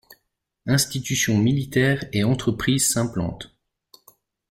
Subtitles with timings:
[0.65, 3.51] Institutions militaires et entreprises s’implantent.